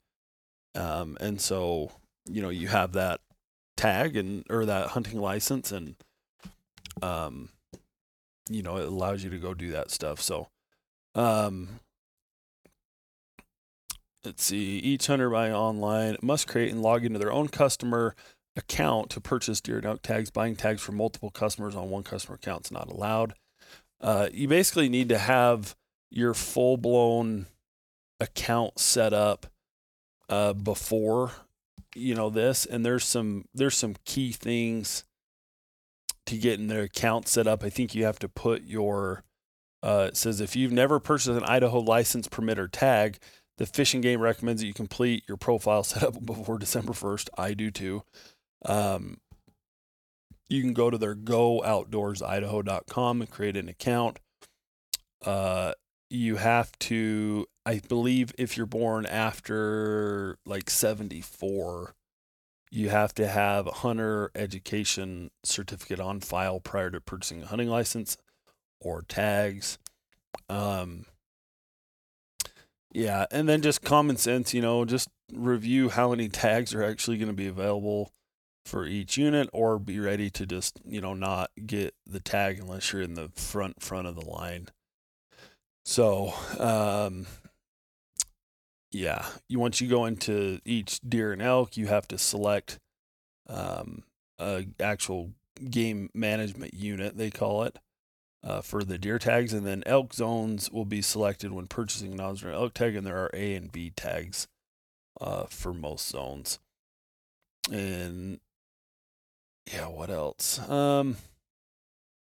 Um, 0.76 1.18
and 1.22 1.40
so, 1.40 1.92
you 2.26 2.42
know, 2.42 2.50
you 2.50 2.68
have 2.68 2.94
that 2.94 3.22
tag 3.76 4.16
and 4.16 4.46
or 4.50 4.66
that 4.66 4.90
hunting 4.90 5.20
license 5.20 5.72
and 5.72 5.96
um 7.02 7.50
you 8.50 8.62
know, 8.62 8.78
it 8.78 8.88
allows 8.88 9.24
you 9.24 9.30
to 9.30 9.40
go 9.40 9.54
do 9.54 9.72
that 9.72 9.90
stuff. 9.90 10.22
So 10.22 10.50
um 11.16 11.80
let's 14.24 14.44
see, 14.44 14.80
each 14.80 15.08
hunter 15.08 15.30
buying 15.30 15.54
online 15.54 16.18
must 16.22 16.48
create 16.48 16.72
and 16.72 16.82
log 16.82 17.06
into 17.06 17.20
their 17.20 17.32
own 17.32 17.48
customer 17.48 18.16
account 18.56 19.10
to 19.12 19.22
purchase 19.22 19.62
deer 19.62 19.78
and 19.78 19.86
elk 19.86 20.02
tags. 20.02 20.30
Buying 20.30 20.56
tags 20.56 20.82
for 20.82 20.92
multiple 20.92 21.30
customers 21.30 21.76
on 21.76 21.90
one 21.90 22.04
customer 22.04 22.36
account 22.36 22.68
is 22.68 22.72
not 22.72 22.90
allowed. 22.90 23.34
Uh, 24.00 24.30
you 24.32 24.48
basically 24.48 24.90
need 24.90 25.10
to 25.10 25.18
have 25.18 25.76
your 26.10 26.34
full 26.34 26.78
blown 26.78 27.48
account 28.20 28.80
set 28.80 29.14
up 29.14 29.48
uh, 30.30 30.54
before 30.54 31.32
you 31.96 32.16
know 32.16 32.30
this, 32.30 32.66
and 32.66 32.86
there's 32.86 33.06
some 33.06 33.46
there's 33.54 33.78
some 33.78 33.96
key 34.06 34.32
things 34.32 35.06
to 36.26 36.38
getting 36.38 36.68
their 36.68 36.84
account 36.84 37.28
set 37.28 37.48
up. 37.48 37.64
I 37.64 37.70
think 37.70 37.94
you 37.94 38.06
have 38.06 38.20
to 38.20 38.30
put 38.30 38.64
your 38.64 39.24
uh, 39.82 40.08
it 40.10 40.18
says 40.18 40.40
if 40.40 40.56
you've 40.56 40.72
never 40.72 41.00
purchased 41.00 41.30
an 41.30 41.44
Idaho 41.44 41.80
license 41.80 42.28
permit 42.28 42.58
or 42.58 42.68
tag, 42.68 43.20
the 43.58 43.66
fishing 43.66 44.02
Game 44.02 44.22
recommends 44.22 44.62
that 44.62 44.68
you 44.68 44.74
complete 44.74 45.24
your 45.28 45.38
profile 45.38 45.84
setup 45.84 46.26
before 46.26 46.58
December 46.58 46.94
1st. 46.94 47.30
I 47.38 47.54
do 47.54 47.72
too. 47.72 48.04
Um, 48.66 49.18
you 50.50 50.62
can 50.62 50.74
go 50.74 50.90
to 50.90 50.98
their 50.98 51.16
gooutdoorsidaho.com 51.16 53.22
and 53.22 53.30
create 53.30 53.58
an 53.58 53.70
account. 53.70 54.20
Uh, 55.26 55.74
you 56.10 56.36
have 56.36 56.78
to, 56.80 57.48
I 57.66 57.82
believe, 57.88 58.34
if 58.38 58.56
you're 58.56 58.66
born 58.66 59.06
after 59.06 60.38
like 60.46 60.70
74, 60.70 61.96
you 62.70 62.90
have 62.90 63.14
to 63.16 63.28
have 63.28 63.68
a 63.68 63.72
hunter 63.72 64.32
education 64.36 65.32
certificate 65.44 66.00
on 66.00 66.20
file 66.20 66.60
prior 66.60 66.92
to 66.92 67.02
purchasing 67.02 67.44
a 67.44 67.48
hunting 67.48 67.70
license 67.70 68.18
or 68.80 69.02
tags. 69.02 69.78
Um, 70.50 71.06
yeah, 72.94 73.26
and 73.32 73.50
then 73.50 73.62
just 73.62 73.82
common 73.82 74.18
sense, 74.18 74.54
you 74.54 74.62
know, 74.62 74.86
just 74.86 75.10
review 75.34 75.90
how 75.90 76.12
many 76.12 76.30
tags 76.30 76.74
are 76.74 76.84
actually 76.84 77.18
going 77.18 77.28
to 77.28 77.34
be 77.34 77.48
available 77.48 78.12
for 78.66 78.86
each 78.86 79.18
unit 79.18 79.50
or 79.52 79.80
be 79.80 80.00
ready 80.00 80.30
to 80.30 80.46
just, 80.46 80.80
you 80.86 81.02
know, 81.02 81.14
not 81.14 81.52
get 81.66 81.96
the 82.06 82.20
tag 82.20 82.60
unless 82.60 82.94
you're 82.94 83.02
in 83.02 83.16
the 83.16 83.30
front 83.36 83.82
front 83.82 84.08
of 84.08 84.16
the 84.16 84.26
line. 84.26 84.68
So, 85.86 86.34
um 86.60 87.26
yeah, 88.92 89.26
you 89.50 89.60
once 89.60 89.82
you 89.82 89.90
go 89.90 90.06
into 90.06 90.60
each 90.64 91.02
deer 91.02 91.34
and 91.34 91.42
elk, 91.42 91.76
you 91.76 91.88
have 91.88 92.08
to 92.10 92.18
select 92.18 92.80
um 93.48 94.04
a 94.40 94.66
actual 94.80 95.32
game 95.70 96.10
management 96.14 96.74
unit, 96.74 97.18
they 97.18 97.32
call 97.32 97.64
it 97.64 97.78
uh, 98.44 98.62
for 98.62 98.84
the 98.84 98.98
deer 98.98 99.20
tags, 99.20 99.54
and 99.54 99.66
then 99.66 99.84
elk 99.86 100.14
zones 100.14 100.70
will 100.72 100.86
be 100.86 101.02
selected 101.02 101.52
when 101.52 101.68
purchasing 101.68 102.14
an 102.14 102.20
Osner 102.20 102.54
elk 102.54 102.74
tag, 102.74 102.96
and 102.96 103.06
there 103.06 103.18
are 103.18 103.32
A 103.34 103.56
and 103.56 103.72
B 103.72 103.92
tags 103.96 104.48
uh, 105.22 105.46
for 105.46 105.74
most 105.74 106.08
zones. 106.10 106.60
And 107.72 108.40
yeah, 109.72 109.88
what 109.88 110.10
else? 110.10 110.60
Um, 110.70 111.18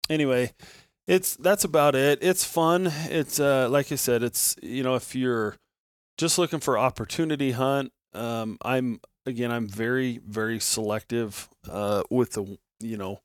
anyway, 0.09 0.53
it's 1.07 1.35
that's 1.35 1.63
about 1.63 1.95
it. 1.95 2.19
It's 2.21 2.45
fun. 2.45 2.91
It's 3.05 3.39
uh, 3.39 3.67
like 3.69 3.91
I 3.91 3.95
said, 3.95 4.21
it's 4.21 4.55
you 4.62 4.83
know 4.83 4.95
if 4.95 5.15
you're 5.15 5.55
just 6.17 6.38
looking 6.38 6.59
for 6.59 6.77
opportunity 6.77 7.51
hunt, 7.51 7.91
um, 8.13 8.57
I'm 8.62 9.00
again, 9.25 9.51
I'm 9.51 9.67
very, 9.67 10.19
very 10.25 10.59
selective 10.59 11.50
uh, 11.69 12.03
with 12.09 12.33
the, 12.33 12.57
you 12.79 12.97
know, 12.97 13.19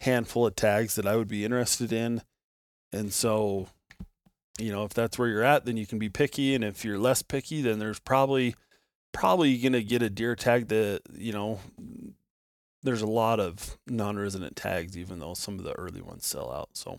handful 0.00 0.46
of 0.46 0.56
tags 0.56 0.94
that 0.94 1.06
I 1.06 1.16
would 1.16 1.28
be 1.28 1.44
interested 1.44 1.92
in. 1.92 2.22
And 2.92 3.12
so, 3.12 3.68
you 4.58 4.72
know, 4.72 4.84
if 4.84 4.94
that's 4.94 5.18
where 5.18 5.28
you're 5.28 5.42
at, 5.42 5.64
then 5.64 5.76
you 5.76 5.86
can 5.86 5.98
be 5.98 6.08
picky. 6.08 6.54
And 6.54 6.64
if 6.64 6.84
you're 6.84 6.98
less 6.98 7.22
picky, 7.22 7.62
then 7.62 7.78
there's 7.78 8.00
probably, 8.00 8.54
probably 9.12 9.58
to 9.58 9.82
get 9.82 10.02
a 10.02 10.10
deer 10.10 10.34
tag 10.34 10.68
that, 10.68 11.02
you 11.14 11.32
know, 11.32 11.60
there's 12.82 13.02
a 13.02 13.06
lot 13.06 13.40
of 13.40 13.78
non-resident 13.86 14.56
tags, 14.56 14.96
even 14.96 15.18
though 15.18 15.34
some 15.34 15.58
of 15.58 15.64
the 15.64 15.72
early 15.72 16.00
ones 16.00 16.26
sell 16.26 16.50
out. 16.50 16.70
So, 16.72 16.98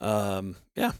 um, 0.00 0.56
yeah, 0.76 0.92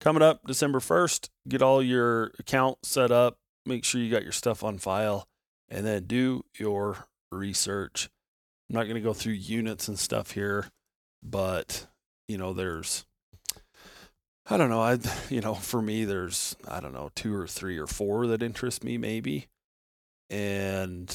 coming 0.00 0.22
up 0.22 0.46
December 0.46 0.78
1st, 0.78 1.30
get 1.48 1.62
all 1.62 1.82
your 1.82 2.32
account 2.38 2.84
set 2.84 3.10
up, 3.10 3.38
make 3.64 3.84
sure 3.84 4.00
you 4.00 4.10
got 4.10 4.22
your 4.22 4.32
stuff 4.32 4.62
on 4.62 4.78
file, 4.78 5.26
and 5.68 5.86
then 5.86 6.04
do 6.04 6.44
your 6.58 7.06
research. 7.30 8.10
I'm 8.68 8.76
not 8.76 8.84
going 8.84 8.96
to 8.96 9.00
go 9.00 9.14
through 9.14 9.34
units 9.34 9.88
and 9.88 9.98
stuff 9.98 10.32
here, 10.32 10.66
but 11.22 11.86
you 12.26 12.36
know, 12.36 12.52
there's 12.52 13.06
I 14.50 14.56
don't 14.56 14.70
know, 14.70 14.80
I 14.80 14.98
you 15.30 15.40
know, 15.40 15.54
for 15.54 15.82
me 15.82 16.04
there's 16.04 16.56
I 16.66 16.80
don't 16.80 16.92
know, 16.92 17.10
two 17.14 17.34
or 17.34 17.46
three 17.46 17.78
or 17.78 17.86
four 17.86 18.26
that 18.28 18.42
interest 18.42 18.84
me 18.84 18.98
maybe. 18.98 19.48
And 20.30 21.14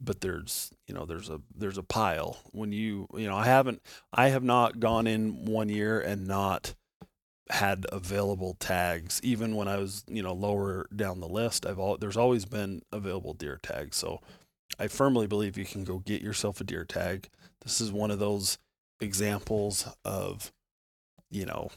but 0.00 0.20
there's 0.20 0.72
you 0.88 0.94
know 0.94 1.06
there's 1.06 1.30
a 1.30 1.40
there's 1.56 1.78
a 1.78 1.82
pile. 1.82 2.38
When 2.50 2.72
you 2.72 3.06
you 3.14 3.28
know 3.28 3.36
I 3.36 3.44
haven't 3.44 3.80
I 4.12 4.28
have 4.28 4.42
not 4.42 4.80
gone 4.80 5.06
in 5.06 5.44
one 5.44 5.68
year 5.68 6.00
and 6.00 6.26
not 6.26 6.74
had 7.50 7.86
available 7.92 8.56
tags. 8.58 9.20
Even 9.22 9.54
when 9.54 9.68
I 9.68 9.76
was 9.76 10.04
you 10.08 10.22
know 10.22 10.32
lower 10.32 10.88
down 10.94 11.20
the 11.20 11.28
list 11.28 11.64
I've 11.66 11.78
all 11.78 11.96
there's 11.96 12.16
always 12.16 12.44
been 12.44 12.82
available 12.90 13.34
deer 13.34 13.60
tags. 13.62 13.96
So 13.96 14.20
I 14.78 14.88
firmly 14.88 15.26
believe 15.26 15.58
you 15.58 15.64
can 15.64 15.84
go 15.84 15.98
get 15.98 16.22
yourself 16.22 16.60
a 16.60 16.64
deer 16.64 16.84
tag 16.84 17.28
this 17.62 17.80
is 17.80 17.92
one 17.92 18.10
of 18.10 18.18
those 18.18 18.58
examples 19.00 19.88
of 20.04 20.52
you 21.30 21.46
know 21.46 21.70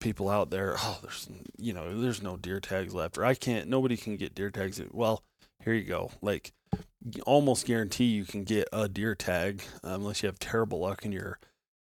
people 0.00 0.30
out 0.30 0.50
there 0.50 0.76
oh 0.78 0.98
there's 1.02 1.28
you 1.58 1.72
know 1.72 2.00
there's 2.00 2.22
no 2.22 2.36
deer 2.36 2.60
tags 2.60 2.94
left 2.94 3.18
or 3.18 3.24
I 3.24 3.34
can't 3.34 3.68
nobody 3.68 3.96
can 3.96 4.16
get 4.16 4.34
deer 4.34 4.50
tags 4.50 4.80
well 4.92 5.22
here 5.62 5.74
you 5.74 5.84
go 5.84 6.10
like 6.22 6.52
almost 7.24 7.66
guarantee 7.66 8.04
you 8.04 8.24
can 8.24 8.44
get 8.44 8.68
a 8.72 8.88
deer 8.88 9.14
tag 9.14 9.62
um, 9.82 9.94
unless 10.02 10.22
you 10.22 10.26
have 10.26 10.38
terrible 10.38 10.80
luck 10.80 11.04
and 11.04 11.14
you're, 11.14 11.38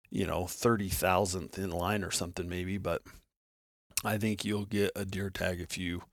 you 0.09 0.25
know, 0.25 0.43
30,000th 0.43 1.57
in 1.57 1.71
line 1.71 2.03
or 2.03 2.11
something 2.11 2.49
maybe. 2.49 2.77
But 2.77 3.01
I 4.03 4.17
think 4.17 4.43
you'll 4.43 4.65
get 4.65 4.91
a 4.95 5.05
deer 5.05 5.29
tag 5.29 5.61
if 5.61 5.77
you, 5.77 6.03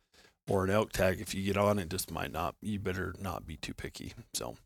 or 0.52 0.64
an 0.64 0.70
elk 0.70 0.92
tag 0.92 1.18
if 1.18 1.34
you 1.34 1.42
get 1.42 1.56
on. 1.56 1.78
It 1.78 1.88
just 1.88 2.10
might 2.10 2.30
not, 2.30 2.54
you 2.60 2.78
better 2.78 3.14
not 3.18 3.46
be 3.46 3.56
too 3.56 3.72
picky. 3.72 4.12
So 4.34 4.56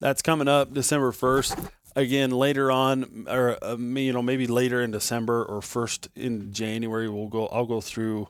that's 0.00 0.22
coming 0.22 0.48
up 0.48 0.72
December 0.72 1.12
1st. 1.12 1.68
Again, 1.94 2.30
later 2.30 2.70
on, 2.70 3.26
or 3.28 3.62
uh, 3.62 3.76
you 3.76 4.14
know, 4.14 4.22
maybe 4.22 4.46
later 4.46 4.80
in 4.80 4.90
December 4.90 5.44
or 5.44 5.60
first 5.60 6.08
in 6.16 6.50
January, 6.54 7.10
we'll 7.10 7.28
go. 7.28 7.48
I'll 7.48 7.66
go 7.66 7.82
through, 7.82 8.28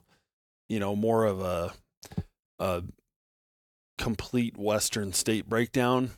you 0.67 0.81
know, 0.81 0.97
more 0.97 1.23
of 1.23 1.39
a, 1.39 1.73
a 2.59 2.83
complete 3.97 4.57
Western 4.57 5.13
state 5.13 5.47
breakdown 5.47 6.09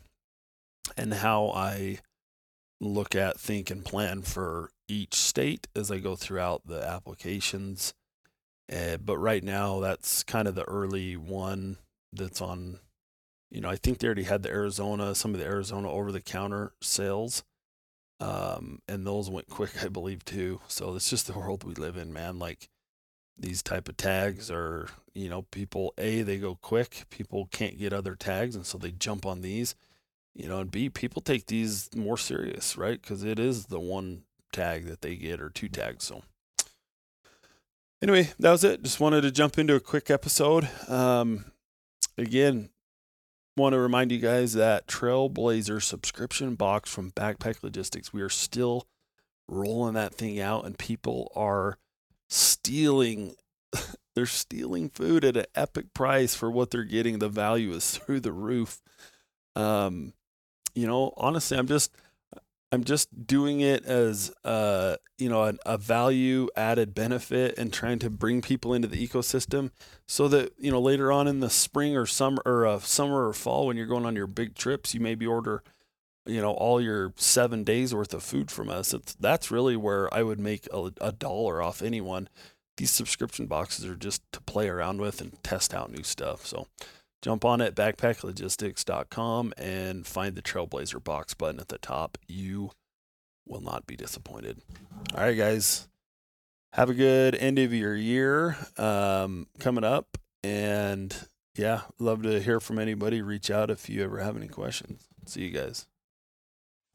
and 0.97 1.13
how 1.13 1.49
I 1.49 1.99
look 2.81 3.13
at, 3.13 3.39
think, 3.39 3.69
and 3.69 3.85
plan 3.85 4.23
for 4.23 4.71
each 4.87 5.13
state 5.13 5.67
as 5.75 5.91
I 5.91 5.99
go 5.99 6.15
throughout 6.15 6.63
the 6.65 6.83
applications. 6.83 7.93
Uh, 8.71 8.97
but 8.97 9.17
right 9.17 9.43
now, 9.43 9.79
that's 9.79 10.23
kind 10.23 10.47
of 10.47 10.55
the 10.55 10.63
early 10.63 11.15
one 11.15 11.77
that's 12.11 12.41
on. 12.41 12.79
You 13.51 13.61
know, 13.61 13.69
I 13.69 13.75
think 13.75 13.99
they 13.99 14.07
already 14.07 14.23
had 14.23 14.43
the 14.43 14.49
Arizona, 14.49 15.15
some 15.15 15.33
of 15.33 15.39
the 15.39 15.45
Arizona 15.45 15.89
over 15.89 16.11
the 16.11 16.21
counter 16.21 16.73
sales. 16.81 17.43
Um, 18.19 18.79
and 18.87 19.05
those 19.05 19.29
went 19.29 19.49
quick, 19.49 19.71
I 19.83 19.87
believe, 19.87 20.25
too. 20.25 20.61
So 20.67 20.95
it's 20.95 21.09
just 21.09 21.27
the 21.27 21.37
world 21.37 21.63
we 21.63 21.75
live 21.75 21.97
in, 21.97 22.11
man. 22.11 22.39
Like, 22.39 22.69
these 23.37 23.61
type 23.61 23.89
of 23.89 23.97
tags 23.97 24.49
are 24.49 24.87
you 25.13 25.29
know 25.29 25.43
people 25.43 25.93
a 25.97 26.21
they 26.21 26.37
go 26.37 26.55
quick 26.55 27.05
people 27.09 27.47
can't 27.51 27.77
get 27.77 27.93
other 27.93 28.15
tags 28.15 28.55
and 28.55 28.65
so 28.65 28.77
they 28.77 28.91
jump 28.91 29.25
on 29.25 29.41
these 29.41 29.75
you 30.33 30.47
know 30.47 30.59
and 30.59 30.71
b 30.71 30.89
people 30.89 31.21
take 31.21 31.47
these 31.47 31.89
more 31.95 32.17
serious 32.17 32.77
right 32.77 33.01
because 33.01 33.23
it 33.23 33.39
is 33.39 33.65
the 33.65 33.79
one 33.79 34.23
tag 34.51 34.85
that 34.85 35.01
they 35.01 35.15
get 35.15 35.41
or 35.41 35.49
two 35.49 35.67
tags 35.67 36.05
so 36.05 36.21
anyway 38.05 38.29
that 38.37 38.51
was 38.51 38.63
it 38.63 38.83
just 38.83 38.99
wanted 38.99 39.21
to 39.21 39.31
jump 39.31 39.57
into 39.57 39.73
a 39.73 39.79
quick 39.79 40.11
episode 40.11 40.69
um, 40.87 41.45
again 42.19 42.69
want 43.57 43.73
to 43.73 43.79
remind 43.79 44.11
you 44.11 44.19
guys 44.19 44.53
that 44.53 44.85
trailblazer 44.85 45.81
subscription 45.81 46.53
box 46.53 46.93
from 46.93 47.11
backpack 47.11 47.63
logistics 47.63 48.13
we 48.13 48.21
are 48.21 48.29
still 48.29 48.85
rolling 49.47 49.95
that 49.95 50.13
thing 50.13 50.39
out 50.39 50.65
and 50.65 50.77
people 50.77 51.31
are 51.35 51.79
stealing 52.29 53.35
they're 54.15 54.25
stealing 54.25 54.89
food 54.89 55.25
at 55.25 55.37
an 55.37 55.45
epic 55.55 55.93
price 55.93 56.35
for 56.35 56.49
what 56.49 56.71
they're 56.71 56.83
getting. 56.83 57.19
The 57.19 57.29
value 57.29 57.71
is 57.73 57.91
through 57.97 58.21
the 58.21 58.31
roof. 58.31 58.81
Um, 59.55 60.13
you 60.73 60.87
know, 60.87 61.13
honestly, 61.17 61.57
I'm 61.57 61.67
just 61.67 61.95
I'm 62.75 62.83
just 62.83 63.25
doing 63.25 63.61
it 63.61 63.85
as 63.85 64.31
uh, 64.43 64.97
you 65.17 65.29
know, 65.29 65.43
a, 65.43 65.53
a 65.65 65.77
value 65.77 66.49
added 66.55 66.93
benefit 66.93 67.57
and 67.57 67.71
trying 67.71 67.99
to 67.99 68.09
bring 68.09 68.41
people 68.41 68.73
into 68.73 68.87
the 68.87 69.05
ecosystem 69.05 69.71
so 70.07 70.27
that, 70.27 70.53
you 70.59 70.71
know, 70.71 70.81
later 70.81 71.11
on 71.11 71.27
in 71.27 71.39
the 71.39 71.49
spring 71.49 71.95
or 71.95 72.05
summer 72.05 72.41
or 72.45 72.67
uh, 72.67 72.79
summer 72.79 73.27
or 73.27 73.33
fall 73.33 73.67
when 73.67 73.77
you're 73.77 73.85
going 73.85 74.05
on 74.05 74.15
your 74.15 74.27
big 74.27 74.55
trips, 74.55 74.93
you 74.93 74.99
maybe 74.99 75.25
order 75.25 75.63
you 76.25 76.41
know 76.41 76.53
all 76.53 76.81
your 76.81 77.13
seven 77.15 77.63
days 77.63 77.93
worth 77.93 78.13
of 78.13 78.23
food 78.23 78.49
from 78.51 78.69
us. 78.69 78.93
It's, 78.93 79.13
that's 79.15 79.51
really 79.51 79.75
where 79.75 80.11
i 80.13 80.23
would 80.23 80.39
make 80.39 80.67
a, 80.73 80.91
a 80.99 81.11
dollar 81.11 81.61
off 81.61 81.81
anyone. 81.81 82.29
These 82.77 82.91
subscription 82.91 83.45
boxes 83.45 83.85
are 83.85 83.95
just 83.95 84.21
to 84.33 84.41
play 84.41 84.67
around 84.67 84.99
with 84.99 85.21
and 85.21 85.41
test 85.43 85.73
out 85.73 85.91
new 85.91 86.03
stuff. 86.03 86.45
So 86.45 86.67
jump 87.21 87.43
on 87.43 87.61
it 87.61 87.75
backpacklogistics.com 87.75 89.53
and 89.57 90.05
find 90.05 90.35
the 90.35 90.41
trailblazer 90.41 91.03
box 91.03 91.33
button 91.33 91.59
at 91.59 91.69
the 91.69 91.77
top 91.77 92.17
you 92.27 92.71
will 93.45 93.61
not 93.61 93.85
be 93.87 93.95
disappointed 93.95 94.61
all 95.13 95.23
right 95.23 95.37
guys 95.37 95.87
have 96.73 96.89
a 96.89 96.93
good 96.93 97.35
end 97.35 97.57
of 97.57 97.73
your 97.73 97.95
year 97.95 98.57
um, 98.77 99.47
coming 99.59 99.83
up 99.83 100.17
and 100.43 101.27
yeah 101.55 101.81
love 101.99 102.23
to 102.23 102.39
hear 102.41 102.59
from 102.59 102.77
anybody 102.79 103.21
reach 103.21 103.49
out 103.49 103.71
if 103.71 103.89
you 103.89 104.03
ever 104.03 104.19
have 104.19 104.35
any 104.35 104.47
questions 104.47 105.07
see 105.25 105.43
you 105.43 105.51
guys 105.51 105.87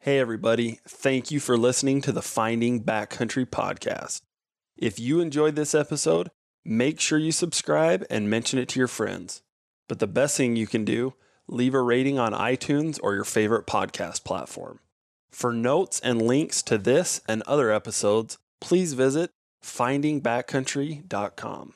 Hey, 0.03 0.19
everybody. 0.19 0.81
Thank 0.89 1.31
you 1.31 1.41
for 1.41 1.59
listening 1.59 2.01
to 2.01 2.11
the 2.11 2.23
Finding 2.23 2.83
Backcountry 2.83 3.45
podcast. 3.45 4.23
If 4.79 4.99
you 4.99 5.21
enjoyed 5.21 5.57
this 5.57 5.75
episode, 5.75 6.31
make 6.65 7.01
sure 7.01 7.19
you 7.19 7.33
subscribe 7.33 8.07
and 8.09 8.31
mention 8.31 8.59
it 8.59 8.71
to 8.71 8.79
your 8.79 8.89
friends. 8.89 9.43
But 9.91 9.99
the 9.99 10.07
best 10.07 10.37
thing 10.37 10.55
you 10.55 10.69
can 10.69 10.85
do, 10.85 11.15
leave 11.49 11.75
a 11.75 11.83
rating 11.83 12.17
on 12.17 12.33
iTunes 12.33 13.01
or 13.03 13.13
your 13.13 13.25
favorite 13.25 13.67
podcast 13.67 14.23
platform. 14.23 14.79
For 15.33 15.53
notes 15.53 15.99
and 15.99 16.23
links 16.23 16.63
to 16.63 16.79
this 16.79 17.21
and 17.27 17.43
other 17.43 17.73
episodes, 17.73 18.39
please 18.61 18.93
visit 18.93 19.33
findingbackcountry.com. 19.65 21.75